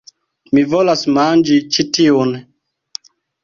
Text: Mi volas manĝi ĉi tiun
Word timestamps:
Mi 0.57 0.63
volas 0.71 1.03
manĝi 1.19 1.59
ĉi 1.77 1.87
tiun 1.99 2.37